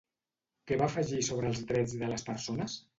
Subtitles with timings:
[0.71, 2.85] Què va afegir sobre els drets de les persones?